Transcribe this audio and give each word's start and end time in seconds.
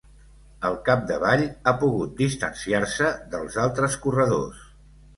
Al 0.69 0.77
capdavall 0.87 1.43
ha 1.51 1.75
pogut 1.85 2.17
distanciar-se 2.23 3.13
dels 3.37 3.63
altres 3.69 4.03
corredors. 4.09 4.69